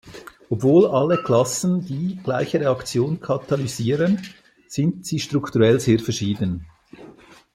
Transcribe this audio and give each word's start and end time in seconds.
Obwohl 0.49 0.87
alle 0.87 1.21
Klassen 1.21 1.85
die 1.85 2.15
gleiche 2.23 2.59
Reaktion 2.59 3.19
katalysieren, 3.19 4.19
sind 4.67 5.05
sie 5.05 5.19
strukturell 5.19 5.79
sehr 5.79 5.99
verschieden. 5.99 6.65